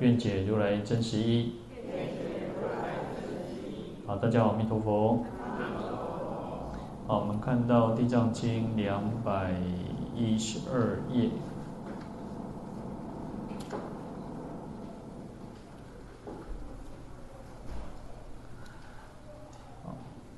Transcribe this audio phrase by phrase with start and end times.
[0.00, 1.54] 愿解如来真实义。
[4.06, 5.24] 好，大家好，阿弥陀佛。
[7.08, 9.52] 好，我们看到《地藏经》两百
[10.14, 11.30] 一十二页。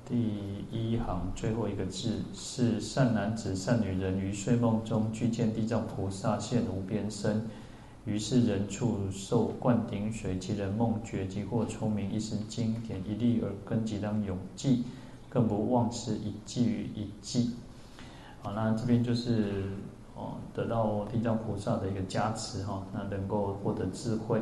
[0.07, 7.47] 第一行最后一个字是善男子、善女人于睡梦中俱见地藏菩萨现无边身。
[8.11, 14.85] 于是人处受灌顶水，其人梦觉，即获聪明，一时经典一粒耳根，即当永记，
[15.29, 17.55] 更不忘失一记与一记。
[18.43, 19.63] 好，那这边就是
[20.17, 24.41] 哦，得到地藏菩萨的一个加持哈，那能够获得智慧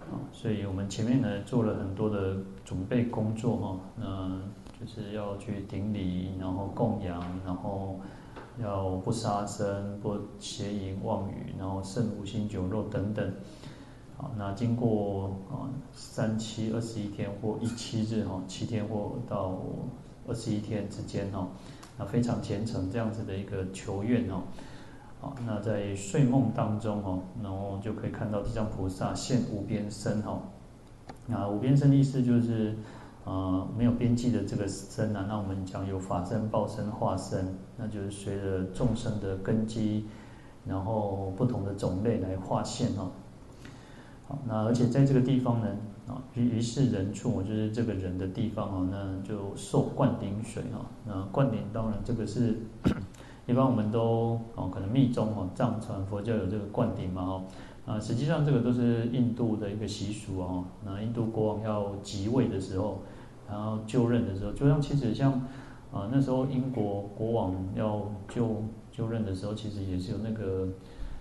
[0.00, 0.18] 啊。
[0.32, 4.42] 所以我们前面呢做了很多的准备工作哈，那
[4.80, 8.00] 就是要去顶礼，然后供养，然后。
[8.62, 13.32] 要不杀生，不邪淫妄语，然后慎五心酒肉等等。
[14.16, 19.58] 好，那经过啊三七二十一天或一七日哈，七天或到
[20.26, 21.46] 二十一天之间哈，
[21.96, 24.42] 那非常虔诚这样子的一个求愿哦。
[25.20, 30.40] 好，那在睡梦当中哈，然后就可以看到地藏菩萨现无边身哈。
[31.26, 32.74] 那无边身的意思就是。
[33.28, 40.06] 呃，没有边际的这个身啊，那我们讲有法身、报身、化身，那就是随着众生的根基，
[40.64, 43.10] 然后不同的种类来化现哦。
[44.26, 45.68] 好，那而且在这个地方呢，
[46.06, 50.86] 啊，于于是人处，就是这个人的地方哦，那就受灌顶水哦。
[51.04, 52.56] 那灌顶当然这个是，
[53.46, 57.44] 一般我们都哦，可能密宗哦，藏传佛教有这个灌顶嘛哦。
[57.84, 60.64] 啊，实际上这个都是印度的一个习俗哦。
[60.82, 63.02] 那印度国王要即位的时候。
[63.50, 65.32] 然后就任的时候，就像其实像，
[65.90, 70.68] 啊那时候英国国王要就就任的时候，其实也是有那个，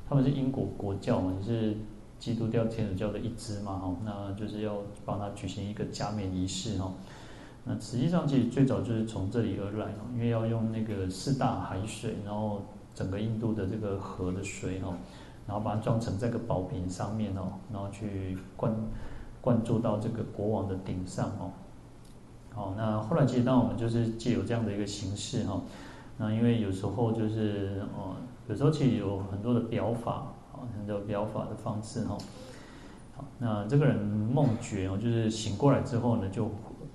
[0.10, 1.78] 他们是英国国教嘛，也是
[2.20, 6.92] 基督教天主教的一支嘛，哈，那就是要帮他举行一个加冕仪式哈。
[7.64, 12.62] 那实际上其实最早就是从这里而来，因为要用那个四大海水，然后
[12.94, 14.94] 整个印度的这个河的水哈，
[15.46, 18.74] 然后把它装成这个宝瓶上面哦，然后去灌
[19.40, 21.52] 灌注到这个国王的顶上哦。
[22.58, 25.62] 哦，那后来其实当我们就是借有这样的一个形式哈，
[26.18, 28.16] 那因为有时候就是哦，
[28.50, 32.18] 有时候其实有很多的表法，啊，很多表法的方式哈。
[33.16, 36.50] 好，那这个人梦觉哦，就是醒过来之后呢，就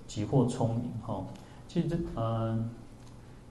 [0.08, 1.24] 急获聪明哈。
[1.68, 2.68] 其实这嗯，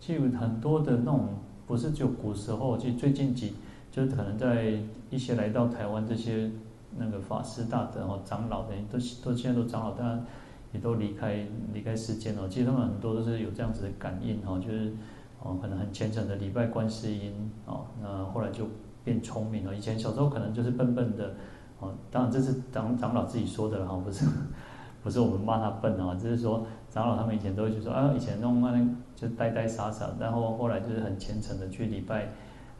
[0.01, 1.29] 其实很多的那种，
[1.66, 3.53] 不是就古时候，其实最近几，
[3.89, 4.78] 就是可能在
[5.09, 6.51] 一些来到台湾这些
[6.97, 10.25] 那个法师大德哦，长老的都都现在都长老，当然。
[10.72, 14.94] 也都离开离开世间哦，其实他们很多都是有这样子的感应哦，就是
[15.42, 18.66] 哦，可能很虔诚的礼拜观世音哦，那后来就
[19.04, 19.76] 变聪明了。
[19.76, 21.34] 以前小时候可能就是笨笨的
[21.80, 24.26] 哦，当然这是长长老自己说的哈，不是
[25.04, 32.32] 不是我们骂他笨啊，只是说长老他们以前都会说啊，以前弄那就呆呆傻傻，然后后来就是很虔诚的去礼拜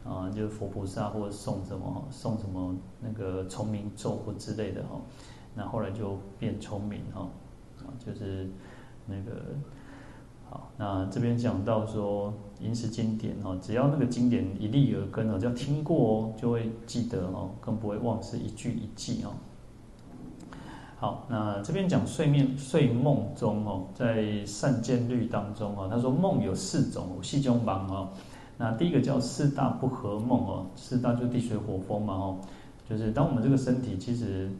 [0.04, 5.00] 啊，就是佛菩萨或者送什么送什么那个聪明咒或之类的哈，
[5.54, 7.28] 那后来就变聪明哈。
[8.04, 8.48] 就是
[9.06, 9.42] 那个
[10.48, 19.32] 好，那这边讲到说，因是经典哦，只要那个经典一立耳根哦，只要听过哦，就会记得哦，更不会忘是一句一记哦。
[20.98, 28.10] 好，那这边讲睡眠睡梦中哦，在善见律当中哦，他说梦有四种，四种梦哦。
[28.58, 32.38] 那第一个叫四大不和梦哦，四大就地水火风嘛哦，
[32.88, 34.50] 就是当我们这个身体其实。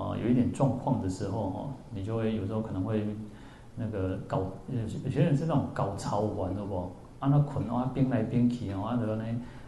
[0.00, 3.06] 啊，有一点状况的时候哈，你就会有时候可能会
[3.76, 4.42] 那个搞，
[5.04, 6.90] 有些人是那种搞潮玩的不？
[7.18, 9.24] 啊，那困啊，边来边去，啊，然后呢，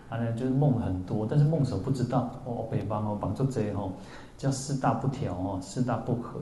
[0.08, 3.92] 啊，呢就是梦很多，但是梦什么不知道哦，北方哦，绑住这吼，
[4.38, 6.40] 叫四大不调哦，四大不和。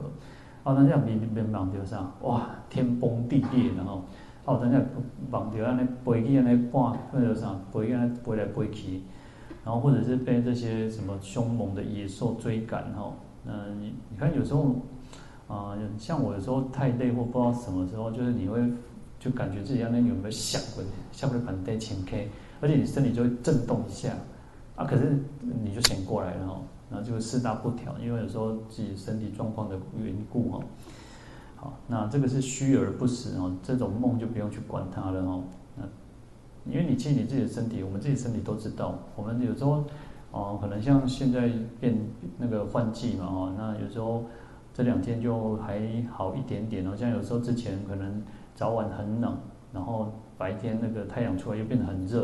[0.63, 4.03] 哦，那这样别别绑掉上，哇，天崩地裂然后，
[4.45, 4.79] 哦，等下
[5.29, 9.01] 绑掉安尼飞去安尼半，或者啥飞去安尼飞来飞去，
[9.65, 13.11] 然后或者是被这些什么凶猛的野兽追赶哈。
[13.45, 14.75] 嗯，你你看有时候，
[15.47, 18.59] 啊、像我有时候太累或不知道什么时候，就是你会
[19.19, 22.29] 就感觉自己要那有没有想过，想过很得前 K，
[22.61, 24.13] 而且你身体就会震动一下，
[24.75, 25.17] 啊，可是
[25.63, 30.59] 你就醒过来了哈，那就四大不调，因为有时候自己身体状况的缘故哈。
[31.55, 35.43] 好，那这个是虚而不实哦，这种梦就不用去管它了哦。
[35.75, 35.83] 那
[36.71, 39.83] 因为你其实你自己的身体，我们自己身体都知道，我们有时候
[40.31, 41.97] 哦，可能像现在变
[42.37, 44.23] 那个换季嘛哦，那有时候
[44.73, 45.81] 这两天就还
[46.11, 48.23] 好一点点哦，像有时候之前可能
[48.55, 49.37] 早晚很冷，
[49.73, 52.21] 然后白天那个太阳出来又变得很热，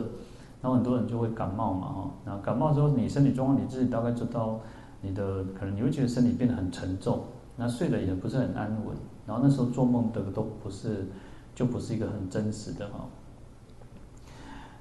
[0.61, 2.11] 然后很多人就会感冒嘛哈。
[2.25, 4.59] 那感冒之后，你身体状况你自己大概知道，
[5.01, 7.23] 你的可能你会觉得身体变得很沉重，
[7.57, 8.95] 那睡得也不是很安稳。
[9.25, 11.05] 然后那时候做梦的都不是，
[11.53, 13.05] 就不是一个很真实的哈。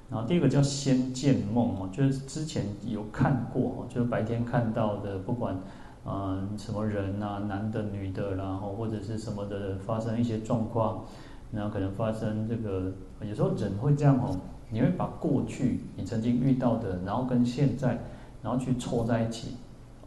[0.09, 5.57] 然后第二个叫先见梦哦，就是之前有看过哦，就是白天看到的，不管
[6.05, 11.03] 嗯什么人呐，男的女的，然后或者是什么的发生一些状况，
[11.51, 14.33] 然后可能发生这个，有时候人会这样哦，
[14.69, 17.99] 你会把过去你曾经遇到的，然后跟现在，
[18.41, 19.57] 然后去凑在一起，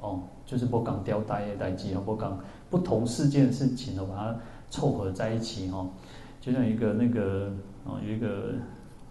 [0.00, 2.38] 哦，就是不讲吊带的代志，不讲。
[2.70, 4.36] 不同事件事情的，把它
[4.70, 5.84] 凑合在一起哈，
[6.40, 7.50] 就像一个那个
[7.84, 8.54] 哦，有一个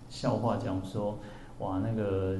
[0.09, 1.17] 笑话讲说，
[1.59, 2.35] 哇，那个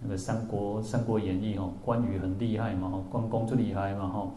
[0.00, 4.28] 那个三国《三国演义》哦，关羽很厉害嘛，关公最厉害嘛哈，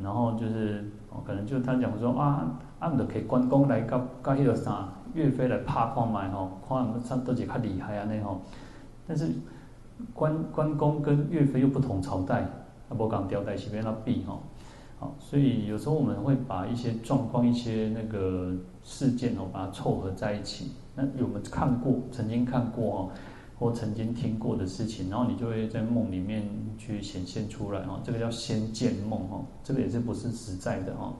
[0.00, 8.40] 然后就是哦，可能就他讲说啊，按着给关公来搞搞迄个啥，岳飞来拍看卖吼，看他都是较厉害啊那吼，
[9.06, 9.30] 但是
[10.14, 12.40] 关关公跟岳飞又不同朝代，
[12.88, 14.42] 啊，不讲朝代是边那比吼。
[15.00, 18.52] 好，所以有时候我们会把一些状况、一些那个
[18.82, 20.72] 事件哦，把它凑合在一起。
[21.00, 23.10] 那有没有看过、曾经看过哦，
[23.56, 26.42] 或曾经听过的事情，然后你就会在梦里面
[26.76, 28.00] 去显现出来哦。
[28.02, 31.14] 这个叫先见梦哦，这个也是不是实在的哦。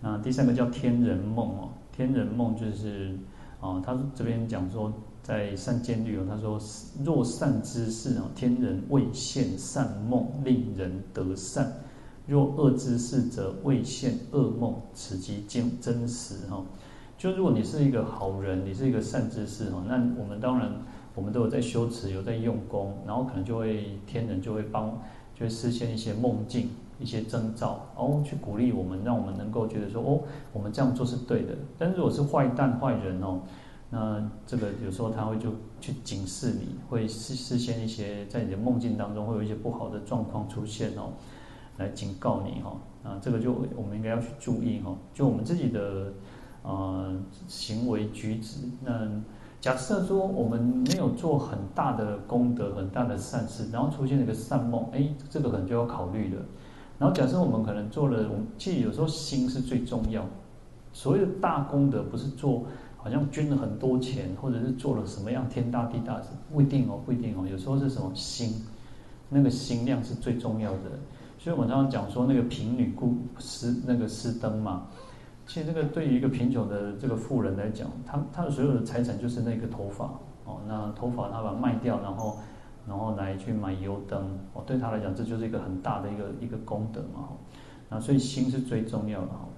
[0.00, 3.14] 那第三个叫天人梦哦，天人梦就是
[3.60, 4.90] 哦，他这边讲说
[5.22, 6.58] 在善见律哦，他说
[7.04, 11.70] 若善之事哦，天人未现善梦，令人得善。
[12.26, 16.64] 若恶之事则未现恶梦，此即真真实哈。
[17.22, 20.68] 就如果你是一个好人，你是一个善知识哈，那我们当然
[21.14, 25.00] 我们都有在修持，有在用功，然后可能就会天人就会帮，
[25.32, 30.22] 就会实现一些梦境、一些征兆，哦，去鼓励我们，让我们能够觉得说哦，
[30.52, 31.54] 我们这样做是对的。
[31.78, 33.42] 但是如果是坏蛋、坏人哦，
[33.90, 41.12] 那这个有时候他会就去警示你，会实实现一些在你的梦境当中会有一些不好的状况出现哦。
[41.78, 46.12] 来警告你哈，啊，这个就我们应该要去注意哈，就我们自己的
[46.62, 47.14] 呃
[47.48, 48.58] 行为举止。
[48.84, 49.08] 那
[49.60, 56.42] 假设说我们没有做很大的功德、很大的善事，然后出现了一个善梦，哎，这个可能就要考虑了。
[56.98, 60.24] 然后假设我们可能做了，我们其实有时候心是最重要。
[60.92, 62.64] 所谓的大功德，不是做
[62.96, 66.20] 好像捐了很多钱，或者是做了什么样天大地大，
[66.52, 67.46] 不一定哦，不一定哦。
[67.50, 68.54] 有时候是什么心，
[69.28, 70.90] 那个心量是最重要的。
[71.38, 74.86] 所以我们常常讲说，那个贫女顾施那个施灯嘛，
[75.46, 80.04] 其实这个对于一个贫穷的这个富人来讲，他他的所有的财产就是那个头发
[80.44, 82.38] 哦，那头发他把它卖掉，然后
[82.86, 87.28] 然后来去买油灯哦，对他来讲这就是一个很大的一个一个功德嘛。
[87.88, 89.48] 那所以心是最重要的哈。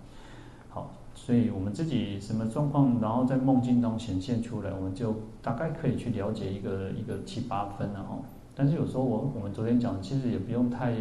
[0.70, 8.18] 好，所以我们自己什么状况，然后在梦境中显现出来，我们就大概可以去了解一个一个七八分了哈。
[8.54, 10.94] 但是有时候我我们昨天讲，其实也不用太。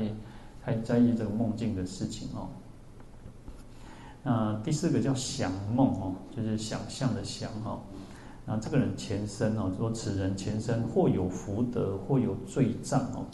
[0.66, 2.48] 太在意这个梦境的事情哦。
[4.24, 7.78] 那第四个叫想梦哦，就是想象的想哈。
[8.46, 13.26] 那这个人前生哦，说此人前生或有福德，或有罪障哦。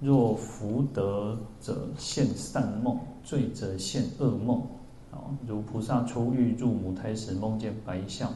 [0.00, 4.62] 若福德者现善梦，罪者现恶梦。
[5.10, 8.32] 哦，如菩萨初欲入母胎时，梦见白象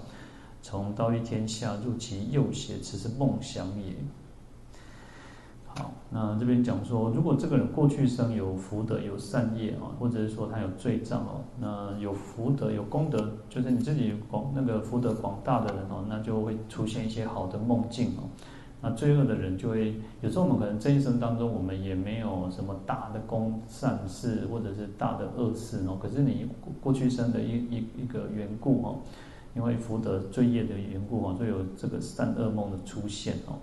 [0.61, 3.95] 从忉利天下入其右胁，此是梦想也。
[6.17, 18.31] 那这边讲说，如果这个人过去生有福德、有善业啊，或者是说他有罪障哦，那有福德、有功德，就是你自己广那个福德广大的人哦，那就会出现一些好的梦境哦。
[18.81, 25.99] 那罪恶的人就会，有时候我们可能这一生当中，我们也没有什么大的功善事，或者是大的恶事哦。
[26.01, 26.47] 可是你
[26.81, 28.99] 过去生的一一一个缘故哦，
[29.57, 33.59] 因为福德罪业的缘故哦，就有这个善恶梦的出现哦。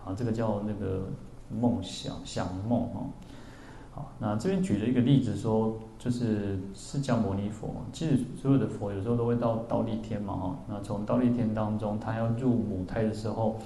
[0.00, 1.06] 好，这个叫那个。
[1.50, 3.06] 梦想想梦哦，
[3.92, 13.56] 好，那这边举了一个例子说，就是释迦牟尼佛，其实所有的佛有时候都会到忉利天嘛哈，那从忉利天当中，他要入母胎的时候，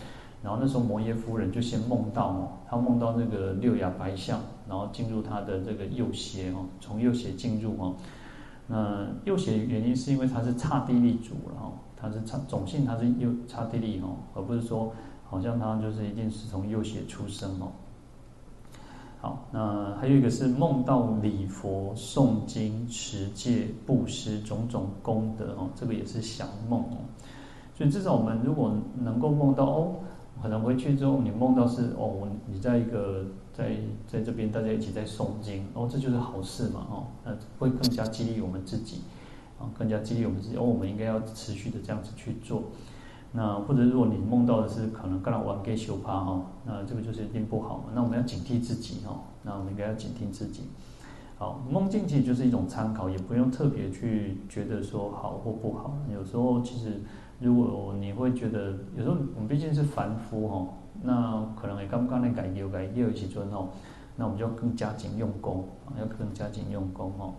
[0.43, 7.95] 然后那时候摩耶夫人就先梦到哦，他梦到那个六牙白象，然后进入他的这个右胁哦，从右胁进入哦，
[8.67, 14.93] 那右胁原因是因为他是刹帝利族了哈，他是刹种姓他是右刹帝利哦，而不是说。
[15.31, 17.73] 好像他就是一定是从右胁出生哦。
[19.21, 26.99] 好，那还有一个是梦到礼佛、诵经、持戒、布施种种功德哦，这个也是祥梦哦。
[27.77, 29.95] 所以至少我们如果能够梦到哦，
[30.41, 39.03] 可能回去之后你梦到是哦，你在一个在在这边大家一起在诵经哦，这就是好事嘛哦，那会更加激励我们自己
[39.59, 42.63] 啊，更加激励我们自己哦，我们应该要持续的这样子去做。
[43.31, 47.85] 那或者如果你梦到的是可能跟他玩 gay 修趴哈，那这个就是一定不好嘛。
[47.95, 50.63] 那我们要警惕自己哈，那我们应该要警惕自己。
[51.37, 55.93] 好，梦境其实就是一种参考，也不用特别去觉得说好或不好。
[56.11, 57.03] 有时候其实
[57.39, 60.67] 如果你会觉得，有时候我们毕竟是凡夫哈，
[61.03, 63.69] 那可能也刚刚那改掉改掉一起做哦，
[64.17, 65.69] 那我们就要更加紧用功，
[66.01, 67.35] 要更加紧用功哈。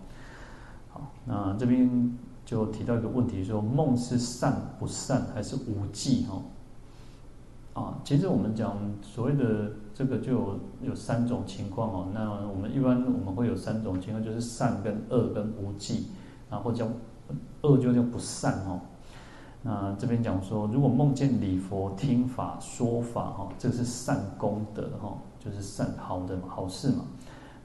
[0.92, 2.16] 好，那这边。
[2.50, 6.42] 就提到一个问题，说梦是善不善还是无记哈？
[7.80, 12.08] 啊，其实我们讲所谓的这个就有有三种情况哦。
[12.12, 16.08] 那我们一般我们会有三种情况，就是善跟恶跟无记，
[16.50, 16.88] 然后叫
[17.62, 18.82] 恶就叫不善哦。
[19.62, 27.04] 那这边讲说，如果梦见礼佛、听法、说法哈，这个是善功德哈，就是善好的好事嘛。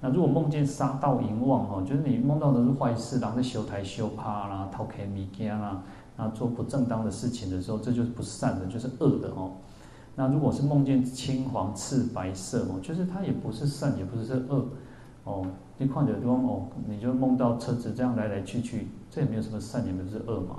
[0.05, 5.83] 那如果梦见杀盗淫妄哦，就是你梦到的是坏事，然后在修台修趴啦、偷开米羹啦，
[6.19, 9.53] 那做不正当的事情的时候，这就是不善的，就是恶的哦。
[10.15, 14.67] 那如果是梦见青黄赤白色哦，就是它也不是善，也不是恶
[15.25, 15.47] 哦。
[15.79, 20.57] 你看着地方哦，你就梦到车子这样来来去去，这也没有什么善，也没有是恶嘛。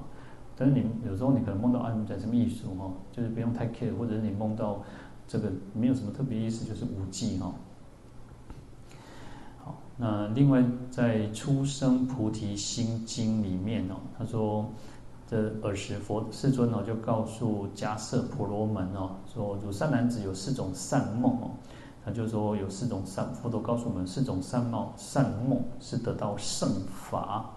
[0.58, 2.92] 但是你有时候你可能梦到啊，你讲什么意思哈？
[3.12, 4.82] 就是不用太 care，或者是你梦到
[5.28, 7.54] 这个没有什么特别意思，就是无忌哈。
[9.98, 10.62] 那另外，
[10.92, 14.70] 在《出生菩提心经》里面哦，他说，
[15.26, 21.52] 这尔时佛世尊哦，就告诉迦叶婆罗门哦，说如善男子有四种善梦哦，
[22.04, 27.50] 他就说有四种善，佛陀告诉我们四种善梦，善梦是得到圣法。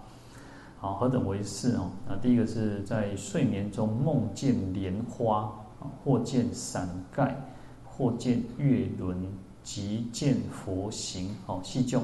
[0.79, 1.89] 好，何等为是哦？
[2.07, 5.41] 那第一个是在睡眠中梦见莲花
[5.81, 7.35] 啊，或见伞盖，
[7.83, 9.27] 或见月轮，
[9.61, 12.01] 即见佛形哦，细究。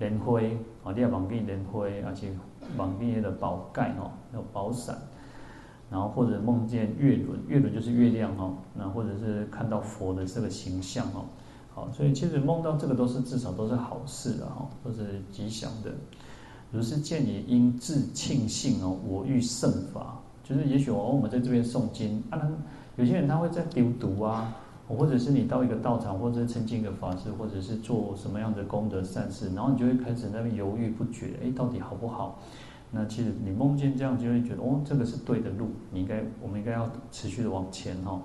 [0.00, 0.40] 莲花
[0.82, 2.32] 啊，你要梦见莲花，而且
[2.76, 4.98] 梦见的宝盖哈，那个宝伞，
[5.90, 11.22] 然后或者梦见月轮，月轮就是月亮哈，那或者是看到佛的这个形象哈，
[11.74, 15.92] 好，所以其实梦到这个都是至少都是好事的哈，都是吉祥的。
[16.72, 22.40] 如是见已，应自庆幸哦，我欲胜法，就是也许哦，我们在这边诵经，啊，
[22.96, 24.56] 有些人他会在丢毒啊。
[24.96, 32.38] 或者是你到一个道场，或者是亲近一个法师，或者是做什么样的功德善事，然后你就会开始那边犹豫不决，哎，到底好不好？
[32.92, 38.20] 那其实你梦见这样，就会觉得哦，这个是对的路，你应该，我们应该要持续的往前哈。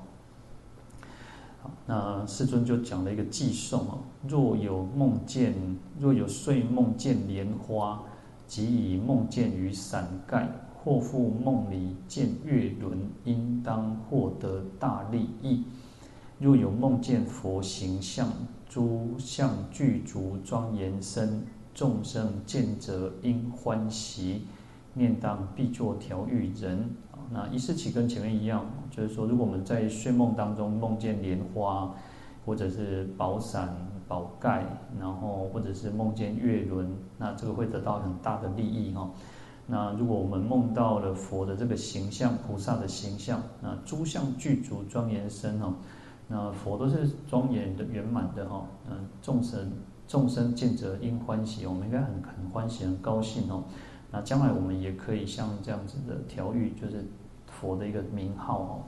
[1.62, 5.54] 好，那世尊就讲了一个寄颂哦：若有梦见，
[6.00, 8.02] 若有睡梦见莲花，
[8.48, 10.50] 即以梦见于伞盖，
[10.84, 15.64] 或复梦里见月轮，应当获得大利益。
[16.38, 18.30] 若有梦见佛形象，
[18.68, 24.42] 诸相具足庄严身，众生见者应欢喜，
[24.94, 26.90] 念当必作调御人。
[27.32, 31.96] 那一世起跟前面一样，就是说，如果我们在睡梦当中梦见莲花，
[32.46, 33.74] 或者是宝伞、
[34.06, 34.66] 宝盖，
[35.00, 39.10] 然后或者是梦见月轮，那这个会得到很大的利益哈。
[39.68, 45.74] 那如果我们梦到了佛的这个形象，菩萨的形象，那诸相具足庄严身哈。
[46.28, 49.72] 那佛都是庄严的、圆满的哈，嗯，众生
[50.08, 53.64] 众生见者应欢喜，我们应该很很欢喜、很高兴哦。
[54.12, 57.06] 那将来我们也可以像这样子的调御，就是
[57.46, 58.84] 佛的一个名号哦。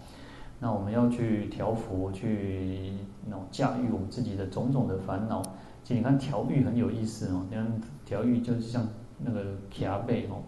[0.59, 2.93] 那我们要去调伏，去
[3.27, 5.39] 那种驾驭我们自己的种种的烦恼。
[5.83, 8.83] 其实你看调御很有意思哦，你看调御就是像
[9.19, 10.41] 那个骑马哦，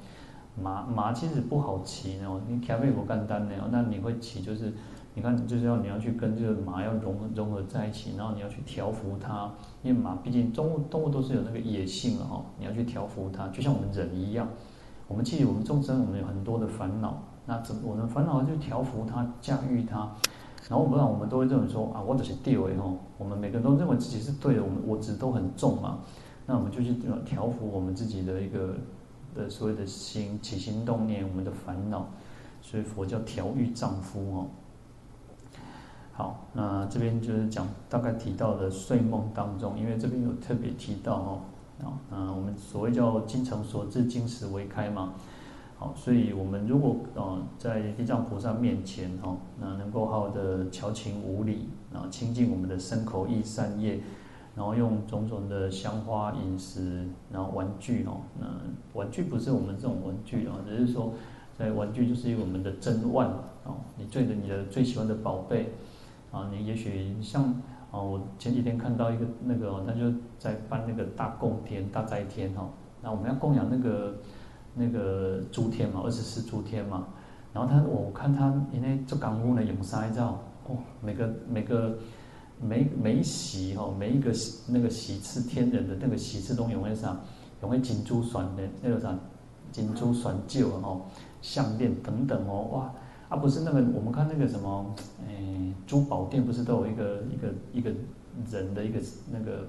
[0.59, 4.73] 马马其实不好骑哦，你骑马不干单的哦，那你会骑就是。
[5.15, 9.51] 你看，就是要你要去跟这个马要融合融合在一起，然后你要去调服它，
[9.81, 14.47] 因为马毕竟动物动物都是有那个野性的哈，你要去调服它，就像我们人一样，
[15.07, 20.09] 我们其实我们众生我们有很多的烦恼，那怎我们烦恼就调服它，驾驭它，
[20.69, 25.99] 然后不然我们都会认为说啊，我只是地位哦，我们每个人都认为自己是对的，我们我执都很重嘛，
[26.45, 26.93] 那我们就去
[27.25, 28.75] 调服我们自己的一个
[29.35, 32.07] 的所谓的心起心动念，我们的烦恼，
[32.61, 34.47] 所以佛教调御丈夫哦。
[36.19, 41.41] 好，那这边就是讲大概提到的睡梦当中，因为这边有特别提到哦，
[41.81, 45.13] 啊，嗯，我们所谓叫精诚所至，金石为开嘛。
[45.77, 54.01] 好，所以我们如果呃在地藏菩萨面前哦，那能够好的调情无礼，啊，清净我们的身口意三业，
[54.57, 58.45] 然后用种种的香花饮食，然后玩具哦，那
[58.91, 61.13] 玩具不是我们这种玩具哦，只是说
[61.57, 63.29] 在玩具就是我们的珍玩
[63.63, 65.71] 哦，你最的你的最喜欢的宝贝
[66.31, 67.43] 啊，你也许像
[67.91, 72.69] 啊，我前几天看到一个那个，他就在办那个大供天、大斋天哦，
[73.01, 74.15] 那我们要供养那个
[74.75, 77.07] 那个诸天嘛，二十四诸天嘛，
[77.53, 81.97] 然后他我看他因为做港务呢，用三照哦，每个每个。
[82.61, 84.33] 每每一席哈，每一个
[84.67, 87.17] 那个席次天人的那个席次都用在啥？
[87.61, 89.17] 用在金珠选的那个啥？
[89.71, 91.03] 金珠选旧哦，
[91.41, 92.93] 项链等等哦，哇
[93.29, 94.93] 啊不是那个我们看那个什么，
[95.27, 97.89] 诶珠宝店不是都有一个一个一个
[98.51, 98.99] 人的一个
[99.31, 99.67] 那个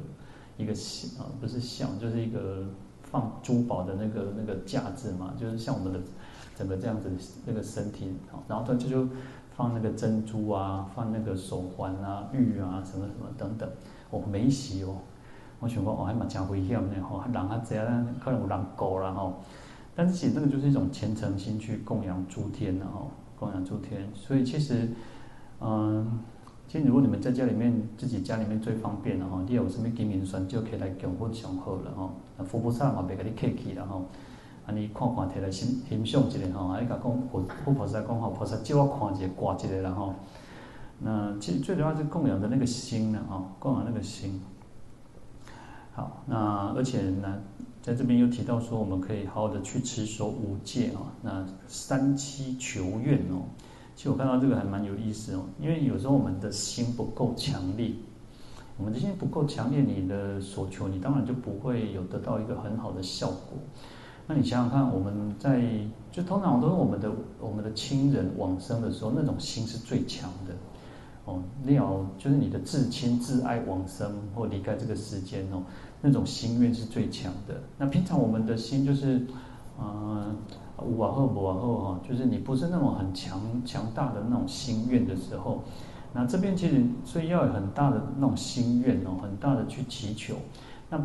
[0.56, 2.64] 一个像啊，不是像就是一个
[3.02, 6.00] 放珠宝的那个那个架子嘛，就是像我们的
[6.56, 7.08] 整个这样子
[7.46, 8.12] 那个身体，
[8.48, 9.08] 然后他就就。
[9.56, 13.68] 放那个珍珠啊，放那个手环啊、玉啊，什么什么等等，
[14.10, 14.96] 哦，没洗哦。
[15.58, 19.42] 我想说，哦，还蛮加危险的吼，人啊这样，可能有人搞了吼。
[19.94, 24.06] 但是其实那个就是一种虔诚心去供养诸天的吼，供养诸天。
[24.14, 24.90] 所以其实，
[25.60, 26.20] 嗯，
[26.68, 32.10] 其实如果你们在家里面，自己家里面最方便的哈，你有什么金银酸就可以来供佛上好了哈。
[32.36, 34.00] 那佛菩萨嘛，别给你客气了哈。
[34.66, 40.14] 啊，你看看，摕来欣欣赏一下吼，啊，你甲讲佛佛菩萨讲吼，菩萨借我看一下，挂一下然后，
[41.00, 44.40] 那其实最主要是供养的那个心呢，吼，供养那个心。
[45.92, 47.40] 好，那而且呢，
[47.82, 53.48] 在这边又提到说，我们可以好好的去持守五戒啊，那三七求愿哦。
[53.96, 57.92] 其实我看到这个还蛮有意思哦，因为有时候我们的心不够强烈，
[58.78, 63.58] 我们的心不够强烈，你的所求，你当然就不会有得到一个很好的效果。
[64.26, 65.62] 那你想想看，我们在
[66.12, 67.10] 就通常都是我们的
[67.40, 70.54] 我们的亲人往生的时候，那种心是最强的
[71.24, 71.42] 哦。
[71.62, 75.62] 你要就是你的至亲至爱往生或离开这个世间哦，
[76.00, 77.60] 那种心愿是最强的。
[77.78, 79.26] 那平常我们的心就是，
[79.78, 80.34] 呃，
[80.78, 85.62] 无往后无往后哈，就是你不是那种很强强大的那种心愿的时候，
[86.12, 90.34] 那这边其实所以要有很大的那种心愿哦，很大的去祈求
[90.88, 91.00] 那。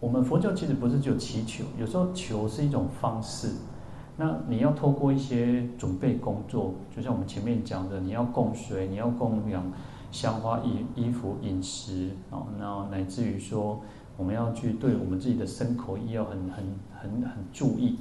[0.00, 3.48] 我们佛教其实不是只有祈求，有时候求是一种方式。
[4.18, 9.64] 那你要透过一些准备工作，就像我们前面讲的，你要供水，你要供养
[10.12, 13.80] 香花、衣衣服、饮食啊，那乃至于说，
[14.16, 16.64] 我们要去对我们自己的身口意要很很
[17.00, 17.98] 很很注意，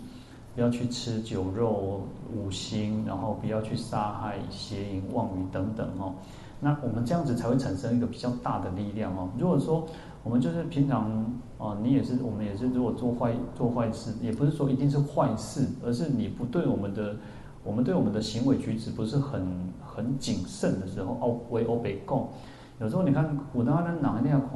[0.55, 2.01] 不要去吃酒肉、
[2.35, 6.13] 五辛，然后不要去杀害、邪淫、妄语等等哦。
[6.59, 9.27] 那我们这样子才会产生一个比较大的力量哦。
[9.37, 9.85] 如果说，
[10.23, 11.11] 我们就是平常
[11.57, 12.67] 啊，你也是，我们也是。
[12.67, 17.17] 如果做坏做坏事，也不是说一定是坏事，而是你不对我们的，
[17.65, 19.45] 我们对我们的行为举止不是很
[19.85, 22.29] 很谨慎的时候，哦，为欧北共。
[22.79, 24.49] 有时候你看，我当然哪一定要看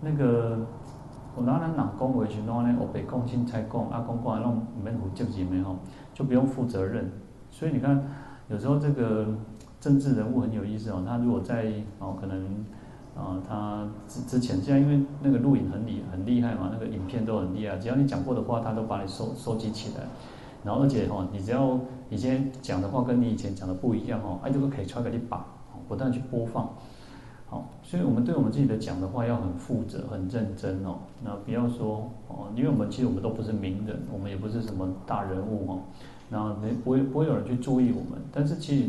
[0.00, 0.58] 那个，
[1.36, 2.76] 我当然哪讲为什么呢？
[2.80, 5.76] 我北共先才讲，阿公讲那种没负责任没有，
[6.14, 7.10] 就不用负责任。
[7.50, 8.02] 所以你看，
[8.48, 9.26] 有时候这个
[9.80, 12.64] 政治人物很有意思哦，他如果在哦可能。
[13.16, 20.04] 啊，他之之前现在因为那个录影很厉很厉害嘛，那个影片都很厉害，只要你讲过的话，他都把你收收集起来，
[20.64, 25.44] 然后而且哈，你只要你今天讲的话跟你以前讲的不一样哈，哎，这个可以传给你把，
[25.86, 26.72] 不断去播放，
[27.50, 35.80] 好，所以我们对我们自己的讲的话要很负责、很认真哦，那不要说哦，因为我们其实我们都不是名人，我们也不是什么大人物哦，
[36.30, 38.88] 那没不会不会有人去注意我们，但是其实。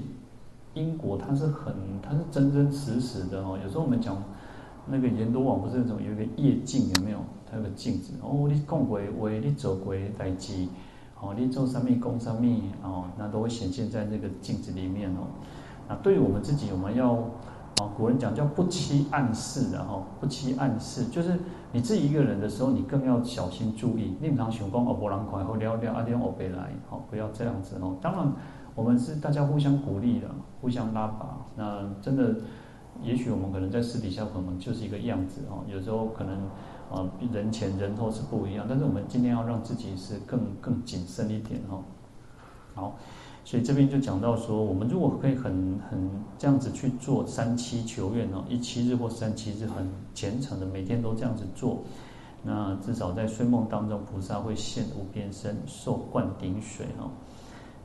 [0.73, 3.59] 因果它是很，它是真真实实的哦。
[3.61, 4.15] 有时候我们讲
[4.87, 7.17] 那个阎罗王不是那种有一个夜镜有没有？
[7.45, 10.65] 它有个镜子哦，你讲过为你做过代志，
[11.19, 12.47] 哦，你做什么讲什么
[12.83, 15.27] 哦，那都会显现在那个镜子里面哦。
[15.89, 17.21] 那对于我们自己，我们要
[17.77, 21.39] 啊，古人讲叫不欺暗室的哈，不欺暗室，就是
[21.71, 24.17] 你自己一个人的时候，你更要小心注意。
[24.19, 27.95] 你平常想讲哦，无人看好了了，阿点后辈来，好，不要这样子哦。
[28.01, 28.31] 当然。
[28.73, 30.27] 我们是大家互相鼓励的，
[30.61, 31.37] 互相拉拔。
[31.57, 32.33] 那真的，
[33.03, 35.59] 也许我们可能在私底下可能就是一个样子哦。
[35.67, 36.33] 有时候可能
[36.89, 41.83] 啊，人前人后是不一样，但是我们今天要让自己是更更谨慎一点哦。
[42.73, 42.95] 好，
[43.43, 51.81] 所以这边就讲到说，我们如果可以很很这样子去做三七求愿哦，一七日或三七日很虔诚的每天都这样子做，
[52.43, 57.09] 那至少在睡梦当中，菩萨会现无边身，受灌顶水哈。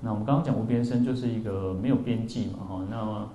[0.00, 2.86] 那我们刚刚讲无边身就是一个没有边际嘛，哈。
[2.90, 3.28] 那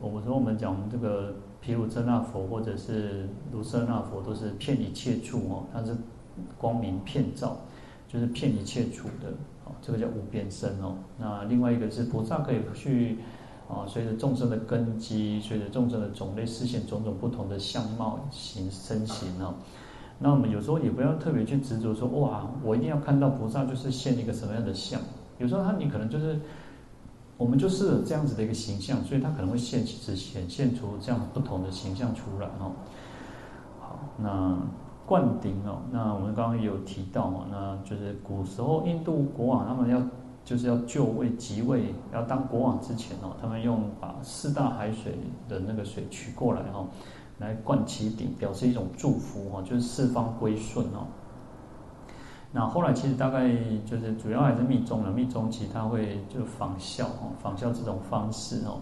[0.00, 5.94] 我说我们讲这个毗卢遮那佛或者是卢舍那佛都是遍一切处哦，它是
[6.56, 7.58] 光明遍照，
[8.08, 9.32] 就是遍一切处的，
[9.64, 10.96] 哦，这个叫无边身哦。
[11.18, 13.18] 那另外一个是菩萨可以去
[13.68, 19.54] 啊，随着众生的根基，随着众生的种类，示现种种不同的相貌形身形哦。
[20.18, 25.00] 那我们有时候也不要特别去执着说，哇，我一定要看到菩萨就是现一个什么样的相。
[25.38, 26.38] 有时候他你可能就是，
[27.36, 32.72] 我们就是这样子的一个形象，所以他可能会现只显现出这样不同的形象出来哦。
[33.80, 34.58] 好，那
[35.06, 40.00] 灌顶哦，那我们刚刚有提到哦，那就是古时候印度国王他们要。
[40.44, 45.16] 就是要就位即位，要当国王之前哦，他们用把四大海水
[45.48, 46.88] 的那个水取过来哦，
[47.38, 51.06] 来灌其顶，表示一种祝福哦，就是四方归顺哦。
[52.50, 53.48] 那后来其实大概
[53.86, 58.80] 就是主要还是密宗了，密宗其实他会就仿效哦，仿效这种方式哦。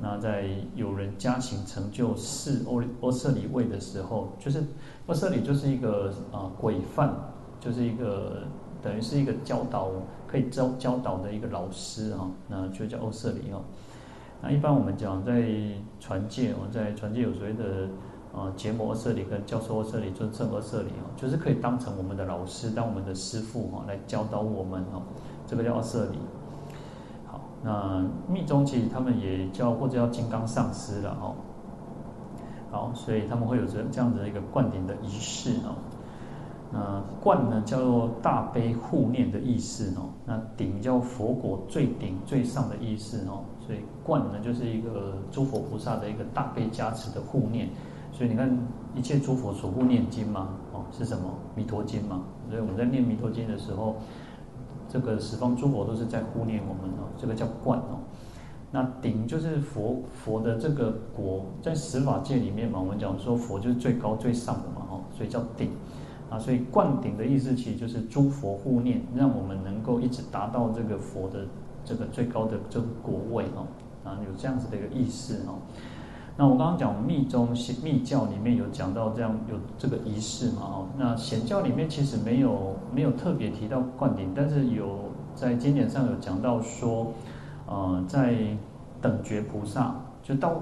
[0.00, 4.62] 那在有人加行成就四阿阿闍黎位的时候，就是
[5.06, 7.14] 阿闍黎就是一个啊规范，
[7.60, 8.42] 就是一个
[8.82, 9.90] 等于是一个教导。
[10.28, 13.62] 可以教教导的一个老师哈，那就叫阿闍黎哦。
[14.42, 15.48] 那一般我们讲在
[16.00, 17.88] 传戒，我们在传戒有所谓的
[18.34, 25.00] 啊结摩阿闍黎跟教授阿闍黎、尊胜阿闍黎哦，就是可以当成我们的老师，当我们的师傅哈，来教导我们哦。
[25.46, 26.18] 这个叫阿闍黎。
[26.18, 26.35] 好，
[27.62, 31.34] 那密宗其实他们也叫或者叫金刚上师了哦。
[32.70, 35.74] 好，所以他们会有这这样子的一个灌顶的仪式哦。
[36.72, 40.10] 那灌呢，叫做大悲护念的意思哦。
[40.26, 43.44] 那顶叫佛果最顶最上的意思哦。
[43.64, 47.68] 所以灌呢，就是一个诸佛菩萨的一个大悲加持的护念。
[48.12, 48.50] 所以你看，
[48.94, 51.30] 一切诸佛所护念经嘛，哦，是什么？
[51.54, 52.20] 弥陀经嘛。
[52.50, 53.94] 所以我们在念弥陀经的时候，
[54.88, 57.08] 这个十方诸佛都是在护念我们哦。
[57.16, 58.00] 这个叫灌哦。
[58.72, 65.70] 那顶就是佛佛的这个国，在十法界里面嘛，我们讲说佛就是最高最上的嘛，哦，所以叫顶。
[66.28, 71.46] 啊，所以灌顶的意思其实就是诸佛护念，让我们能够一直达到这个佛的
[71.84, 73.68] 这个最高的这个国位哦，
[74.02, 75.62] 啊，有这样子的一个意思哦。
[76.36, 77.48] 那我刚刚讲密宗
[77.82, 84.98] 密教里面有讲到这样有这个仪式嘛哦，那显教里面其实没有没有特别提到灌顶，但是有
[85.34, 87.12] 在经典上有讲到说，
[87.66, 88.34] 呃，在
[89.00, 90.60] 等觉菩萨就到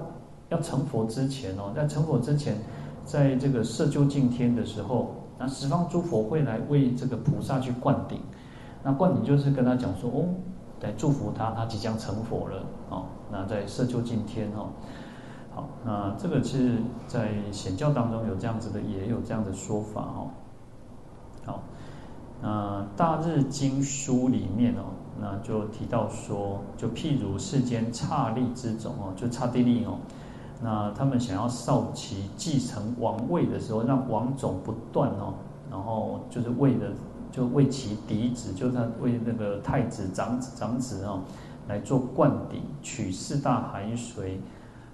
[0.49, 2.55] 要成佛之前哦，在成佛之前，
[3.03, 5.15] 在这个摄究净天的时候。
[5.37, 8.21] 那十方诸佛会来为这个菩萨去灌顶，
[8.81, 10.23] 那灌顶就是跟他讲说，哦，
[10.79, 14.69] 来祝福他，他即将成佛了，哦，那在摄究净天哦，
[15.55, 20.29] 好，那这个其实在显教当中有这样子的，也有这样的说法哦，
[21.45, 21.63] 好，
[22.41, 24.83] 那大日经书里面哦，
[25.17, 29.97] 那就提到说，就譬如世间刹利之种哦，就刹帝利哦。
[30.61, 35.33] 那他们想要少其继承王位的时候，让王种不断哦，
[35.71, 36.91] 然后就是为了
[37.31, 41.21] 就为其嫡子，就他为那个太子长子长子哦，
[41.67, 44.39] 来做灌顶，取四大海水，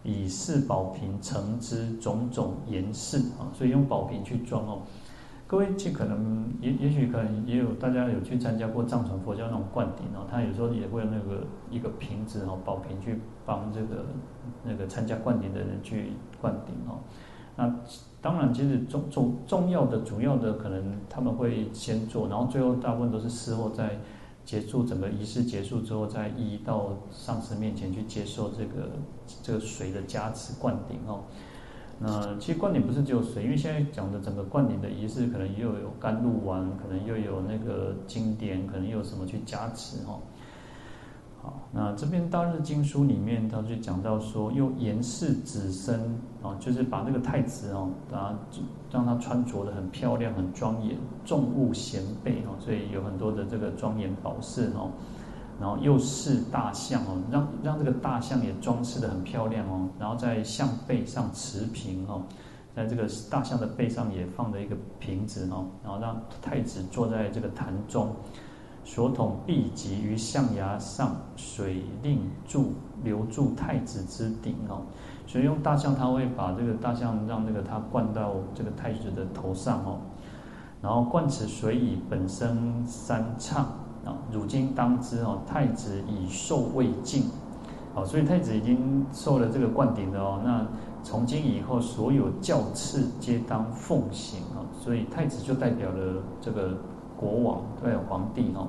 [0.04, 4.82] 以四宝瓶盛之，种种严饰啊，所以用宝瓶去装哦。
[5.48, 14.06] 各位这可能也也许可能也有大家有去参加过藏传佛教那种灌顶哦，他有时候也会那个一个瓶子哦，宝瓶去帮这个
[14.64, 17.00] 那个参加灌顶的人去灌顶哦。
[17.58, 17.76] 那
[18.22, 24.00] 当然，其实重重重要的主要的可能他们会先做，然后最后大部分都是事后在
[24.46, 28.92] 结束整个仪式结束之后，再移到上师面前去接受这个
[29.44, 31.24] 这个水的加持灌顶哦。
[32.00, 40.20] 那其实灌顶不是只有水，因为现在讲的整个灌顶的仪式，可能又有甘露丸，可能又有那个经典，可能又有什么去加持哦。
[41.42, 46.00] 好，那这边大日经书里面，他就讲到说，又严饰子身
[46.44, 48.38] 啊，就是把这个太子哦，啊，
[48.92, 54.92] 让他穿着的很漂亮、很庄严，重物贤背哦，所以有很多的这个庄严宝饰哦。
[55.60, 59.88] 然后又饰大象哦，让让这个大象也装饰的很漂亮哦。
[60.00, 62.24] 然后在象背上持瓶哦，
[62.76, 65.68] 在这个大象的背上也放了一个瓶子哦。
[65.84, 68.16] 然后让太子坐在这个坛中，
[68.94, 72.74] 所统毕极于象牙上，水令注
[73.06, 74.82] 流注太子之顶哦。
[75.26, 79.98] 所以用大象，他会把这个大象让那个他灌到这个太子的头上哦。
[80.82, 83.64] 然后灌此水以本身三唱。
[84.04, 87.24] 啊，汝今当知哦，太子已受未尽，
[87.94, 90.42] 好，所以太子已经受了这个灌顶了哦。
[90.44, 90.68] 那
[91.02, 94.68] 从今以后，所有教敕皆当奉行啊。
[94.78, 96.76] 所以太子就代表了这个
[97.16, 98.68] 国王，对，皇帝哦。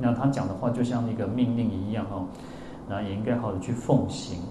[0.00, 2.26] 那他讲的话就像一个命令一样哦，
[2.88, 4.42] 那也应该好的去奉行。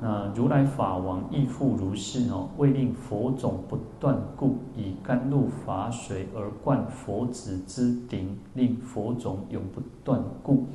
[0.00, 10.66] 那如来法王亦复如是哦，为令佛种不断故，以甘露法水而灌佛子之顶，令佛种永不断故。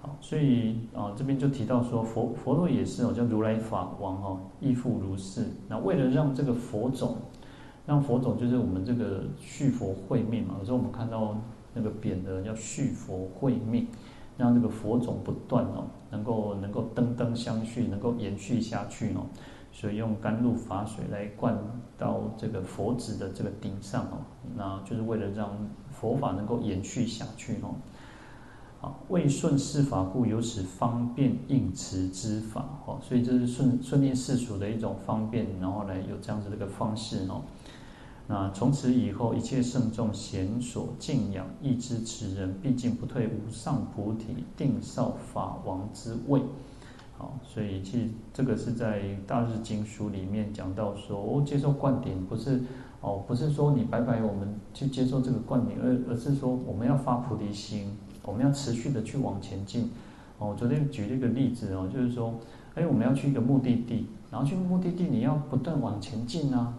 [0.00, 5.44] 好，所以啊，这边就提到说，佛佛陀也是哦，叫如来法王哦，亦复如是。
[5.68, 7.16] 那为了让这个佛种，
[7.86, 10.56] 让佛种就是我们这个续佛会面嘛。
[10.58, 11.36] 有时候我们看到
[11.78, 13.86] 那个匾的叫续佛慧命，
[14.36, 19.26] 让这个佛种不断哦，能够能够灯灯相续，能够延续下去哦。
[19.70, 21.56] 所以用甘露法水来灌
[21.96, 24.18] 到这个佛子的这个顶上哦，
[24.56, 25.56] 那就是为了让
[25.92, 27.76] 佛法能够延续下去哦。
[28.80, 32.64] 啊，为顺世法故，有此方便应持之法。
[32.86, 37.42] 哦，所以这是顺顺应世俗的一种方便，然后来有这样子的一个方式哦。
[38.30, 46.42] 那从此以后，一切圣众贤所敬仰，亦知此人毕竟不退无上菩提定少法王之位。
[47.16, 52.60] 好，所以其实这个是在《大日经书》里面讲到说，哦，接受灌顶不是
[53.00, 57.90] 哦，不是说你白白我们去接受这个灌顶，而而是说我们要发菩提心。
[58.24, 59.90] 我们要持续的去往前进，
[60.38, 62.34] 哦，我昨天举了一个例子哦，就是说，
[62.74, 66.74] 哎，我们要去一个目的地，然后去目的地你要不断往前进啊，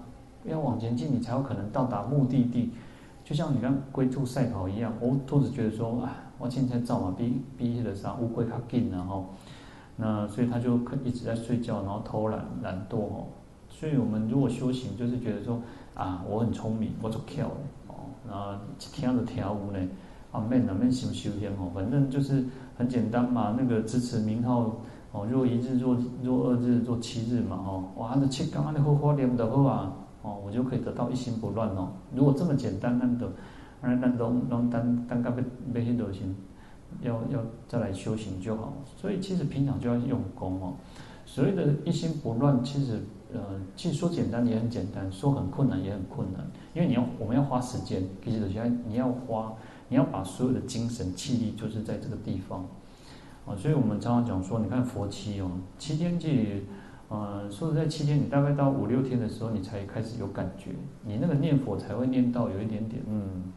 [0.46, 2.72] 要往前进你才有可能到达目的地。
[3.24, 9.26] 就像你看龟兔赛跑一样，哦，兔子觉得说，哎，我现在照嘛，比比的啥乌龟它紧然后，
[9.98, 13.28] 那所以它就一直在睡觉，然后偷懒懒惰哦。
[13.70, 15.62] 所以我们如果修行，就是觉得说，
[15.94, 17.54] 啊，我很聪明，我做巧的
[17.88, 17.94] 哦，
[18.28, 19.88] 然后一听就听有呢。
[20.32, 22.46] 啊，免哪免修修天哦，反正就是
[22.78, 23.56] 很简单嘛。
[23.58, 24.76] 那个支持名号
[25.12, 27.84] 哦，若一日，若若二日，若七日嘛哦。
[27.98, 31.92] 哇，那七刚刚的好花念的好啊哦，我就可以得到一心不乱哦。
[32.14, 33.32] 如果这么简单，那都
[33.82, 36.36] 那那都能单单个被被很多心，
[37.02, 38.74] 要要再来修行就好。
[38.98, 40.74] 所以其实平常就要用功哦。
[41.26, 43.00] 所谓的一心不乱，其实
[43.34, 43.40] 呃，
[43.76, 49.54] 其实说简单也很简单，说很困难也很困难，因为你要我们要花时间，其实现在你要花。
[49.92, 52.64] 你要把所有的精神气力，就是在这个地方，
[53.48, 56.62] 啊，所以我们常常讲说，你看佛七哦，七天戒，
[57.10, 60.72] 呃，说实在七天，你大概到五六天的时候，你才开始有感觉，
[61.04, 63.52] 你那个念佛才会念到有一点点，嗯，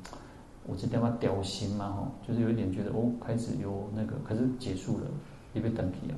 [0.66, 5.04] 我这他妈掉心嘛哈，就是有一点觉得哦，开始有那个，可是结束了，
[5.52, 6.16] 也被等皮啊，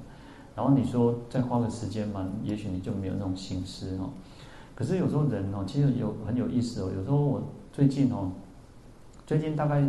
[0.54, 4.08] 然后你说再花个时间嘛，也许你就没有那种心思哈，
[4.74, 7.42] 可是有时候人哦，其实有很有意思哦，有时候我
[7.72, 8.30] 最近哦。
[9.26, 9.82] 最近大概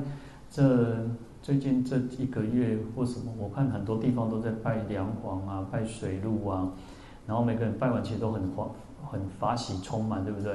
[0.49, 0.97] 这
[1.41, 6.71] 最近这一个月或什么，我看很多地方都在拜梁皇啊，拜水陆啊，
[7.27, 8.67] 然后每个人拜完其实都很欢
[9.05, 10.53] 很法喜充满，对不对？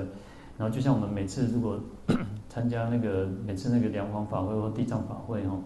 [0.58, 1.78] 然后就像我们每次如果
[2.48, 5.60] 参加那个每次那个梁皇法会或地藏法会哦，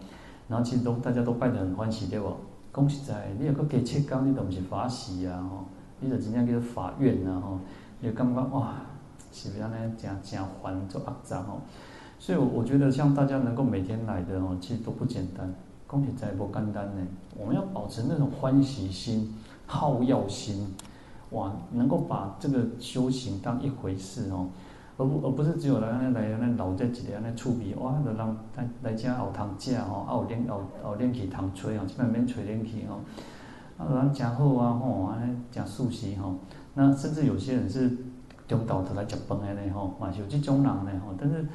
[0.48, 2.32] 然后其实都大家都拜得很欢喜，对不？
[2.70, 5.64] 恭喜在你有个给切刚，你都不是法喜啊，吼，
[6.00, 7.58] 你就真正叫做法愿啊，吼，
[8.00, 8.74] 你感觉哇，
[9.32, 9.70] 是不是呢？
[9.96, 11.60] 真真烦就肮脏哦。
[12.18, 15.52] 所以，我我觉得像大家能够每天来的哦，其实都不简单。
[15.86, 19.32] 恭喜在不简单呢，我们要保持那种欢喜心、
[19.66, 20.74] 好乐心，
[21.30, 24.48] 哇，能够把这个修行当一回事哦，
[24.96, 33.00] 而不而不是只有来来来来老在这里来触笔，哇，就让来来家熬汤架哦，熬练熬熬练气汤吹哦，基本免吹练气哦，
[33.78, 35.18] 啊，人家好啊吼，啊，
[35.50, 36.34] 讲素食吼，
[36.74, 37.96] 那甚至有些人是
[38.46, 41.46] 中道头来吃饭的呢吼，嘛是有这种人呢吼，但是。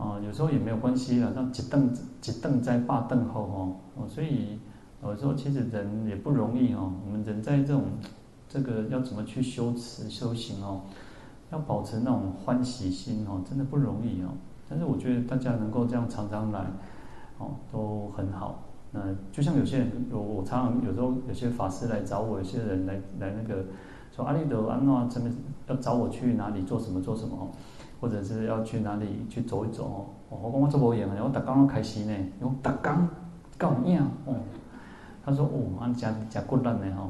[0.00, 1.92] 哦，有时候也没有关系了，像一顿
[2.24, 4.56] 一顿在罢顿后哦，所以
[5.02, 6.92] 有时候其实人也不容易哦。
[7.04, 7.82] 我们人在这种
[8.48, 10.80] 这个要怎么去修持修行哦，
[11.50, 14.28] 要保持那种欢喜心哦，真的不容易哦。
[14.68, 16.64] 但是我觉得大家能够这样常常来
[17.38, 18.62] 哦，都很好。
[18.90, 23.64] 那就像有些人，我我常常有时候有些法师来找我，有些人来来那个
[24.10, 25.30] 说阿弥陀安诺，怎么
[25.66, 27.48] 要找我去哪里做什么做什么哦。
[28.00, 29.84] 或者是要去哪里去走一走
[30.30, 30.38] 哦？
[30.40, 33.08] 我讲我做无闲的，我逐工都开心呢，我逐工
[33.58, 34.36] 搞样哦。
[35.24, 37.08] 他说哦，俺讲讲过烂的哈。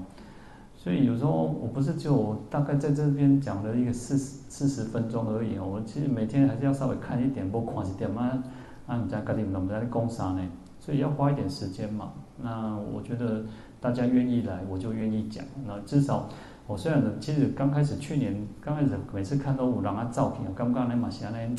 [0.81, 5.59] 所以有时候我不是就大概在这边讲了一个四十四十分钟而已。
[5.59, 8.45] 我其实每天还是要稍微看一点，不看一点嘛。
[8.87, 10.49] 啊，你在家里我们在讲啥呢？
[10.79, 12.13] 所以要花一点时间嘛。
[12.41, 13.45] 那我觉得
[13.81, 15.45] 大家愿意来，我就愿意讲。
[15.67, 16.29] 那至少。
[16.69, 21.57] 我虽然其实刚开始去年刚开始每次看到有人啊照片，刚刚那嘛是安尼，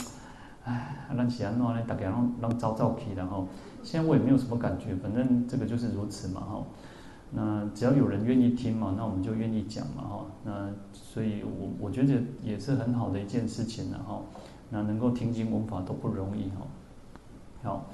[0.63, 1.81] 唉，咱是安怎呢？
[1.85, 3.47] 大家拢拢照照片，然后
[3.83, 6.63] 现在我也没有什么感觉，反正这个就是如此嘛哈。
[7.31, 10.25] 那只要有人愿意听嘛，那我们就愿意讲嘛哈。
[10.43, 14.21] 那所以我我觉得也是很好的一件事情了哈。
[14.69, 16.65] 那能够听经闻法都不容易哈。
[17.63, 17.85] 好，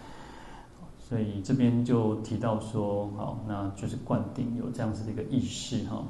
[0.97, 6.03] 所以这边就提到说，好，那就是灌顶有这样子的一个意识哈。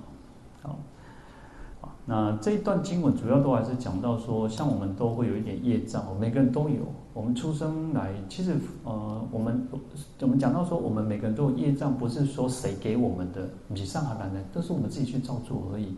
[0.61, 0.77] 好。
[2.07, 6.81] 那这一段经文主要都还是讲到说，像我们都会有一点业障，每个人都有。
[7.13, 9.67] 我们出生来，其实呃，我们
[10.21, 15.95] 我们讲到说，我们每个人都有业障，不是说谁给我们的，你上海来的，都是我们自己去造作而已。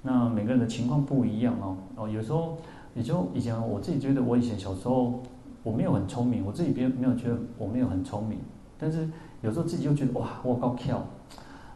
[0.00, 1.76] 那每个人的情况不一样哦。
[1.96, 2.56] 哦，有时候
[2.94, 5.20] 也就以前我自己觉得，我以前小时候
[5.62, 8.38] 我没有很聪明，我自己别没有觉得我没有很聪明，
[8.78, 9.06] 但是
[9.42, 11.02] 有时候自己又觉得哇，我够巧，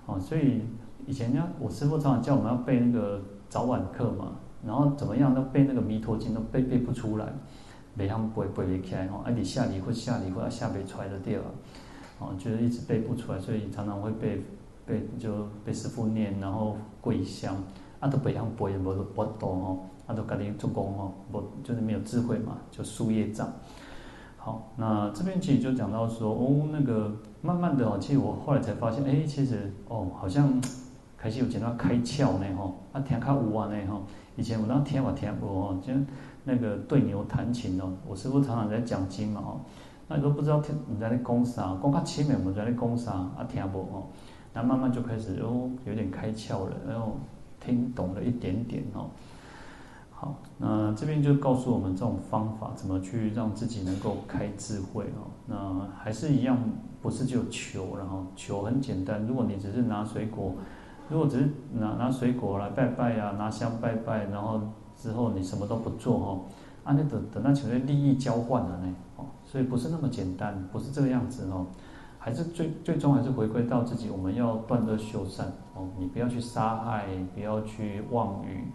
[0.07, 0.63] 哦，所以
[1.07, 3.21] 以前呢，我师父常常叫我们要背那个。
[3.49, 4.33] 早晚课嘛，
[4.67, 7.27] 然后怎么样都背那个弥陀经都背背不出来，
[7.95, 11.49] 每样背背不起来吼，而且下离或下离或下背出来的掉啊，
[12.19, 14.43] 哦，就是一直背不出来，所以常常会被
[14.85, 17.57] 被就被师傅念，然后跪香，
[18.01, 23.51] 啊都背样背不不懂哦，啊都赶紧做工哦，不就是没有智慧嘛，就树业障。
[24.37, 30.61] 好，那这边其实就讲到说，哦，那个慢慢的哦，其实我后来才发现，哎，其实哦，好像。
[31.27, 34.01] 开始有讲到开窍呢，吼，啊听较有啊呢，吼，
[34.37, 35.93] 以前我当听我听过吼，就
[36.45, 39.61] 那个对牛弹琴哦，我师父常常在讲经嘛，吼，
[40.07, 44.13] 那都不知道听你在那讲啥，讲较前面我们在那讲啥，啊听无吼，
[44.55, 47.17] 那慢慢就开始哦，有点开窍了，然后
[47.59, 49.11] 听懂了一点点哦。
[50.13, 55.27] 好，那这边就告诉我们这种方法，怎么去让自己能够开智慧哦。
[55.47, 56.57] 那还是一样，
[57.03, 60.55] 不是就求，然后求很简单，如果你只是拿水果。
[61.09, 64.61] 如果只是拿拿水果来拜拜、啊，拿香拜拜，然后
[64.97, 66.41] 之后你什么都不做哈，
[66.83, 71.67] 啊，那等等那成为利益交换了呢，哦，所以不是那么简单，不是这个样子哦，
[72.19, 78.73] 还是最最终还是回归到自己，我们要断恶修善哦，你不要去杀害，不要去妄语，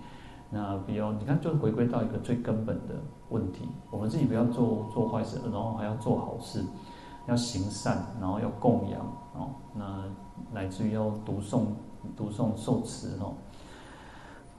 [0.49, 2.95] 那不要，你看就回归到一个最根本的
[3.27, 6.63] 问题，我们自己不要做做坏事，然后还要做好事，
[7.27, 9.01] 要行善，然后要供养
[9.33, 10.05] 哦，那
[10.53, 11.65] 乃至于要读诵。
[12.15, 13.33] 读诵受持哦，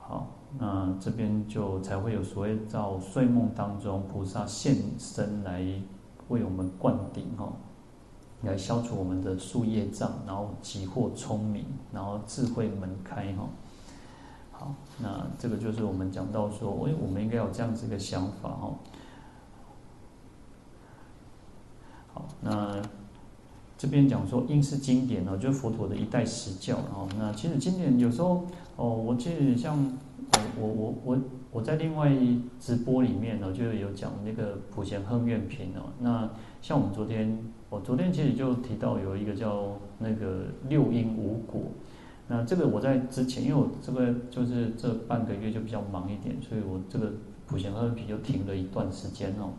[0.00, 0.26] 好，
[0.58, 5.60] 那这边就才会有所谓到睡梦当中，菩萨现身来
[6.28, 7.52] 为我们灌顶哦，
[8.42, 13.48] 来消除我们的宿业障，然后急获聪明，然后智慧门开哈。
[14.52, 18.74] 好，那这个就是我们讲到说，哎，我们应该有这样子一个想法哈。
[22.14, 22.82] 好，那。
[23.82, 27.08] 这边讲说，应是经典哦，就是佛陀的一代实教哦。
[27.18, 29.76] 那其实经典有时候哦，我记得像
[30.56, 31.18] 我我我我
[31.50, 32.08] 我在另外
[32.60, 35.90] 直播里面呢，就有讲那个普贤行愿品哦。
[35.98, 37.36] 那像我们昨天，
[37.70, 41.62] 我昨天其实就提到有一个叫那个六因无果。
[42.28, 47.10] 那这个我在之前，因为我这个就是这半个月就比较忙一点，所以我这个
[47.48, 49.50] 普贤行愿品就停了一段时间哦。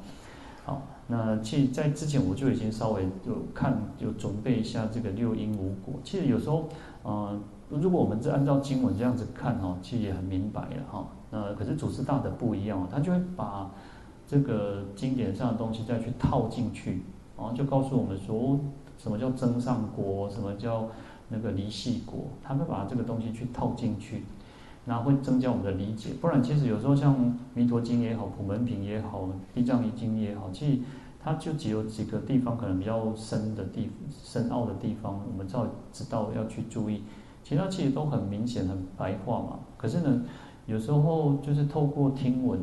[0.66, 0.82] 好。
[1.08, 5.96] 那其实，在之前我就已经稍微有看，有准备一下这个六因五果。
[6.02, 6.70] 其实有时候，
[7.04, 7.38] 呃，
[7.70, 11.06] 如果我们是按照经文这样子看哦，其实也很明白了哈。
[11.30, 13.70] 那可是祖师大德不一样哦，他就会把
[14.26, 17.04] 这个经典上的东西再去套进去，
[17.38, 18.58] 然后就告诉我们说，
[18.98, 20.88] 什么叫增上果，什么叫
[21.28, 24.24] 那个离系果，他会把这个东西去套进去。
[24.86, 27.16] 那会增加我们的理解，不然其实有时候像
[27.54, 29.22] 《弥陀经》也好，《普门品》也好，
[29.54, 30.82] 《地藏经》也好，其实
[31.24, 37.04] 它就只有几个地方可能比较深的地深奥的地方，我们知道知道要去注意，
[37.44, 39.60] 其他其实都很明显很白话嘛。
[39.78, 40.24] 可是呢，
[40.66, 42.60] 有时候就是透过听闻，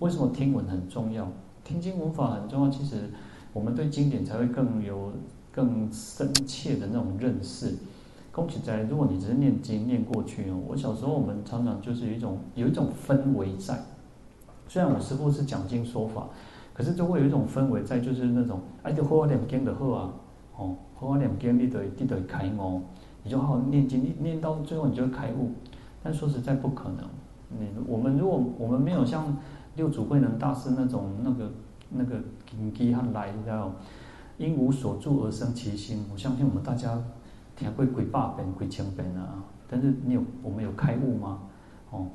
[0.00, 1.26] 为什么听闻很重要？
[1.64, 3.10] 听经闻法很重要，其实
[3.54, 5.10] 我们对经典才会更有
[5.50, 7.74] 更深切的那种认识。
[8.34, 13.78] 恭喜在，如果你只是念经念过去哦，我小时候我们常常就是有一种有一种氛围在，
[14.66, 16.26] 虽然我师父是讲经说法，
[16.72, 20.12] 可是就会有一种氛围在，就是那种哎，就好好念经的喝啊，
[20.56, 22.82] 哦，好好念经你得你得开悟，
[23.22, 25.52] 你就好好念经，念念到最后你就会开悟。
[26.02, 27.08] 但说实在不可能，
[27.56, 29.36] 你我们如果我们没有像
[29.76, 31.52] 六祖慧能大师那种那个
[31.88, 32.16] 那个
[32.50, 33.70] 根基和来，知道
[34.38, 37.00] 因无所住而生其心，我相信我们大家。
[37.56, 39.44] 听过几百遍、几千遍啊！
[39.68, 41.40] 但是你有我们有开悟吗？
[41.90, 42.06] 哦，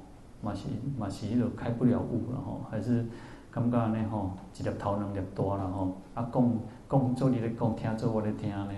[0.42, 3.06] 嘛是嘛是，迄个开不了悟了吼，还是
[3.50, 5.98] 感觉呢吼，一粒头两粒大了吼。
[6.14, 6.54] 啊，讲
[6.90, 8.72] 讲做你咧讲，听做我咧听呢。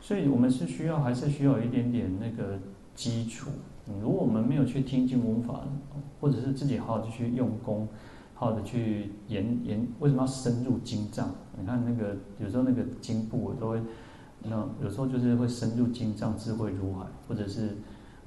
[0.00, 2.58] 所以我们是需要，还是需要一点点那个
[2.94, 3.50] 基础。
[4.00, 5.60] 如果我们没有去听经闻法，
[6.20, 7.88] 或者是自己好好的去用功，
[8.34, 11.30] 好好的去研研，为什么要深入经藏？
[11.58, 13.80] 你看那个有时候那个经部我都会。
[14.44, 17.76] 那有时候就是会深入经藏，智慧如海，或者是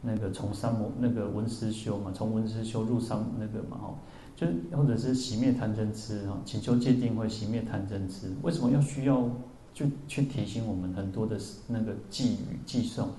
[0.01, 3.95] 那个从三摩那个文思修嘛，从文思修入三那个嘛哈，
[4.35, 8.31] 就是或者是熄灭贪嗔痴哈，请求戒定慧熄灭贪嗔痴。
[8.41, 9.29] 为什么要需要
[9.73, 11.37] 就去提醒我们很多的
[11.67, 13.09] 那个偈语偈颂？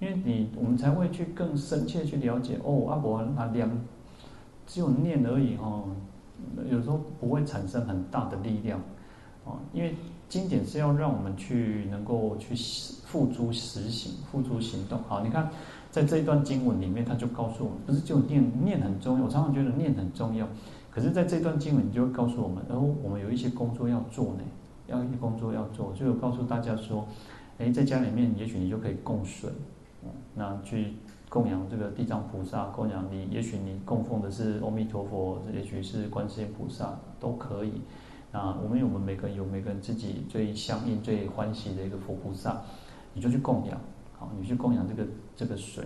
[0.00, 3.70] 因为你我们才会去更深切去了解哦，阿伯阿两
[4.66, 5.84] 只有念而已哦，
[6.70, 8.80] 有时候不会产生很大的力量
[9.44, 9.94] 哦，因为
[10.32, 12.54] 经典是要让我们去能够去
[13.04, 14.98] 付诸实行、付诸行动。
[15.06, 15.50] 好，你看
[15.90, 20.48] 在这一段经文里面，他就告诉我们，不是就念念很重要，我常常觉得念很重要，
[20.90, 24.40] 可是在这段经文你就会告诉我们，哦，我们有一些工作要做呢，
[24.86, 27.06] 要一些工作要做，就有告诉大家说，
[27.58, 29.50] 哎，在家里面也许你就可以供水。
[30.34, 30.94] 那去
[31.28, 37.82] 供养这个地藏菩萨，供养你，也许你供奉的是阿弥陀佛，也许是观世音菩萨，都可以。
[38.32, 42.62] 那我们有我们每个人有每个人自己最相应、最欢喜的一个佛菩萨，
[43.12, 43.78] 你就去供养，
[44.18, 45.06] 好，你去供养这个
[45.36, 45.84] 这个水。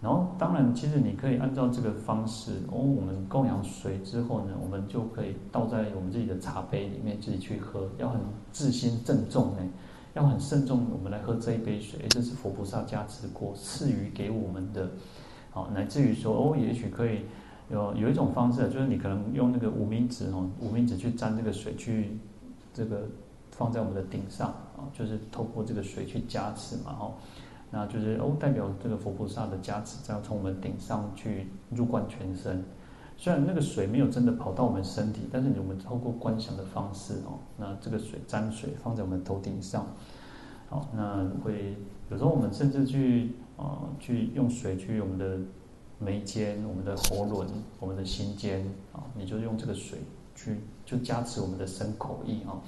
[0.00, 8.20] 然后当然，其实你可以按照这个方式，哦，我们供养水之后呢，我们就可以倒在我们自己的茶杯里面自己去喝，要很
[8.50, 9.62] 自心郑重呢。
[10.14, 14.88] 要很慎重，我们来喝这一杯水，这是佛菩萨加持过赐予给我们的，
[15.50, 17.22] 好，乃至于说哦，也许可以
[17.70, 22.18] 有有一种方式，就是你可能用那个无名指哦，无名指去沾这个水，去
[22.72, 23.08] 这个
[23.50, 27.14] 放在我们的顶上啊，就是透过这个水去加持嘛，哦，
[27.70, 32.62] 那就是哦，代表这个佛菩萨的加持，这样从我们顶上去入灌全身。
[33.16, 39.86] 虽然那个水没有真的跑到我们身体，但是我们透过观想的方式哦，那这个水沾水放在我们头顶上，
[40.68, 41.76] 好，那会
[42.10, 45.38] 有时候我们甚至去啊、呃、去用水去我们的
[46.04, 47.48] 眉间、我们的喉轮、
[47.80, 48.60] 我们的心间
[48.92, 49.98] 啊，你就用这个水
[50.34, 52.60] 去就加持我们的身口意啊。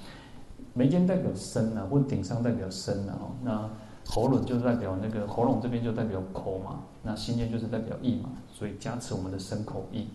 [0.73, 3.69] 眉间代表身啊，或顶上代表身啊，那
[4.05, 10.07] 喉轮就代表那个喉咙这边就代表口嘛，那心间就是代表意嘛，所以加持我们的身口意。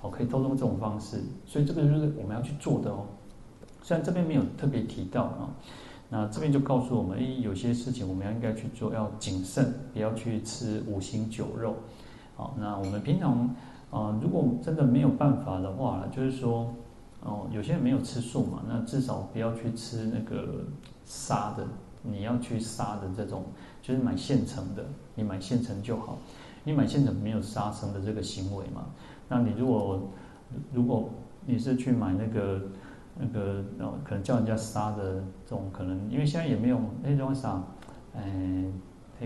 [0.00, 3.06] 好，可以透过这种方式，所以这个就是我们要去做的哦。
[3.82, 5.50] 虽然这边没有特别提到啊，
[6.08, 11.74] 那这边就告诉我们，诶，有些事情我们要应该去做，要谨慎，不要去吃五辛酒肉。
[12.38, 13.52] 好，那我们平常
[13.90, 16.72] 啊，如果真的没有办法的话，就是说，
[17.24, 20.64] 哦，有些人没有吃素嘛，那至少不要去吃那个
[21.04, 21.66] 杀的，
[22.00, 23.42] 你要去杀的这种，
[23.82, 24.84] 就是买现成的，
[25.16, 26.16] 你买现成就好，
[26.62, 28.86] 你买现成没有杀生的这个行为嘛。
[29.28, 30.00] 那你如果
[30.72, 31.10] 如果
[31.44, 32.62] 你是去买那个
[33.18, 37.60] 那个哦，可能叫人家杀的这种，可能因为现在也没有那种啥，
[38.14, 38.72] 嗯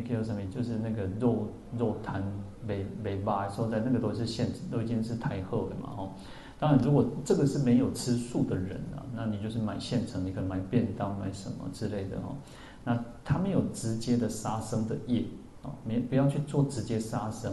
[0.01, 2.23] care 什么，就是那个肉肉摊
[2.67, 6.11] 尾尾巴说在那个都是现都已经是太厚了嘛哦。
[6.59, 12.37] 当然，如果这个是没有吃素的人啊，那你就是买现成，你可能买便当买什么之类的哦。
[12.85, 15.25] 那他没有直接的杀生的业
[15.63, 17.53] 哦，没不要去做直接杀生。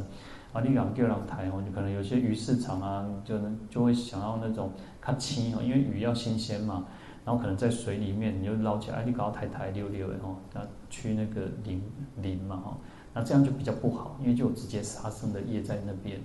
[0.53, 4.71] 啊，你讲叫人台哦，你可能有些鱼市场啊，就能就会想要那种
[5.03, 6.85] 较轻哦，因为鱼要新鲜嘛，
[7.29, 11.79] 然后可能在水里面你就捞起来，你搞台台溜溜的哦，那去那个淋
[12.23, 12.75] 淋嘛哈，
[13.13, 16.19] 那这样就比较不好，因为就有直接杀生的业在那边。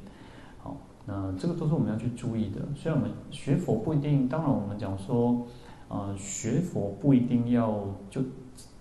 [0.63, 0.75] 好，
[1.05, 2.63] 那这个都是我们要去注意的。
[2.75, 5.47] 虽然我们学佛不一定，当然我们讲说，
[5.89, 8.23] 呃，学佛不一定要就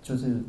[0.01, 0.41] 就是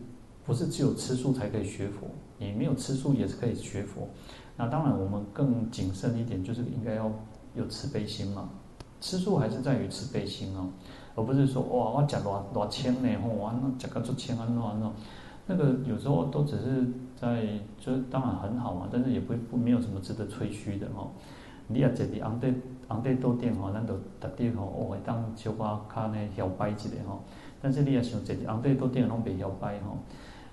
[0.45, 2.07] 不是只有吃素才可以学佛，
[2.39, 4.09] 你没有吃素也是可以学佛。
[4.57, 7.11] 那当然，我们更谨慎一点，就是应该要
[7.57, 8.49] 有慈悲心嘛。
[9.01, 10.71] 吃素还是在于慈悲心哦，
[11.15, 14.93] 而不是说哇，我吃多多千呢，吼，我那吃个做千啊，那那
[15.47, 16.87] 那个有时候都只是
[17.17, 17.47] 在，
[17.79, 21.11] 就当然很好嘛，但是也不不没有什么值得吹嘘的哦。
[21.67, 22.55] 你也坐伫红块
[22.89, 27.23] 红块桌顶吼，咱就特地吼，哦，会当小可卡呢摇摆一下吼。
[27.63, 29.97] 但是你也想坐伫红块桌顶，拢别摇摆吼。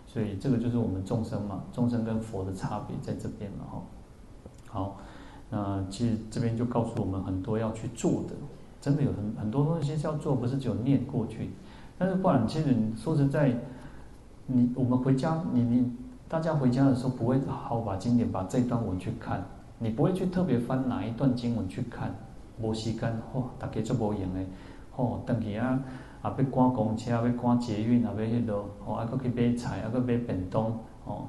[0.06, 3.82] 所以这个就是我们众生嘛，众生跟佛的差别在这边嘛，哈。
[4.68, 4.98] 好，
[5.50, 8.36] 那其实这边就告诉我们很多要去做的，
[8.82, 11.52] 真的有很很多东西是要做，不是只有念过去。
[11.98, 13.56] 但是不然，其实你说实在，
[14.48, 15.92] 你我们回家，你你
[16.28, 19.46] 大家回家的时候不会好好把经典把这段文去看，
[19.80, 22.14] 你不会去特别翻哪一段经文去看，
[22.60, 24.42] 没时间，嚯，大家做无用的，
[24.98, 25.80] 嚯，等去啊。
[26.22, 30.66] 啊，要赶公车，要赶捷运，啊，要迄落，哦，还佫去买菜，还佫买便当，
[31.04, 31.26] 哦，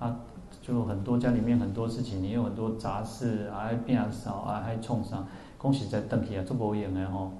[0.00, 0.16] 啊，
[0.60, 5.24] 就很多家里面很多事情，你有很多杂事，啊，还变少，啊，还创伤，
[5.62, 7.30] 讲实在等起来做无用的吼。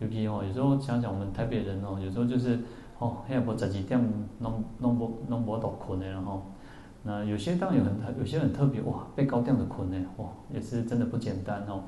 [0.00, 2.58] 尤其吼，有时候想想我们台北人哦，有时候就是，
[2.98, 4.00] 哦，还无十二点，
[4.40, 6.42] 拢拢无拢无度困的，然后，
[7.02, 11.82] 那有些当然有很有些很特别，哇，被高调的困的，哇，也是真的不简单哦。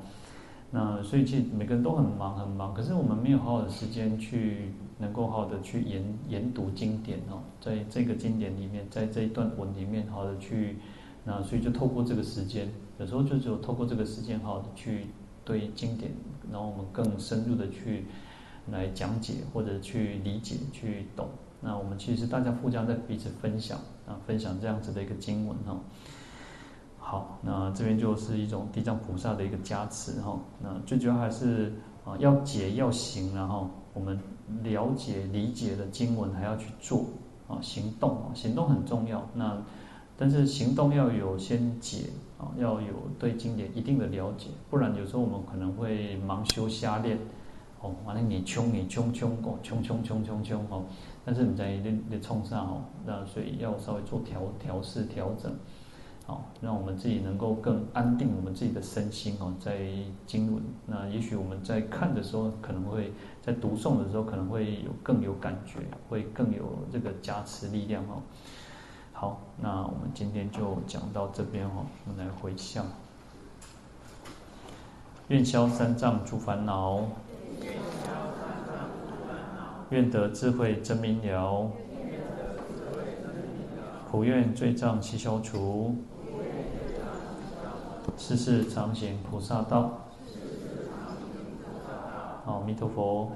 [0.69, 10.77] 那所以其实每个人都很忙很忙，可是我们没有好好的时间去能够好好的去研研读经典哦，在这个经典里面，在这一段文里面好好的去，
[11.25, 12.69] 那所以就透过这个时间，
[12.99, 15.07] 有时候就只有透过这个时间好好的去
[15.45, 16.11] 对经典，
[16.51, 18.05] 然后我们更深入的去
[18.71, 21.27] 来讲解或者去理解去懂。
[21.61, 25.79] 那我们其实大家互相在彼此分享啊，分享这样子的一个经文哈。
[26.97, 30.39] 好，那这边就是一种地藏菩萨的一个加持哈。
[30.61, 31.73] 那最主要还是
[32.05, 34.19] 啊要解要行，然后我们
[34.61, 37.05] 了解理解的经文还要去做
[37.47, 39.25] 啊行动啊，行动很重要。
[39.33, 39.61] 那
[40.17, 42.09] 但是行动要有先解
[42.57, 47.17] 要有对经典一定的了解，不然有时候我们可能会盲修瞎练
[47.81, 50.85] 哦，完了你冲你冲冲哦，冲冲冲冲冲哦，
[51.25, 55.51] 但是你在那那冲上哦，那所以要稍微做调调试调整，
[56.25, 59.89] 好，让我们自己能够更安定我们自己的身心哦，在
[60.25, 68.21] 经文，那也许我们在看的时候，可能会在读诵的时候，可能会有更有感觉，会更有这个加持力量哦。
[69.13, 72.85] 好，那我们今天就讲到这边哦，我们来回向，
[75.29, 76.99] 愿消三障诸烦恼，
[79.91, 81.69] 愿得智慧真明了，
[84.11, 85.95] 普愿罪障悉消除，
[88.17, 89.99] 世世常行菩萨道。
[92.43, 93.31] 好，阿弥陀佛。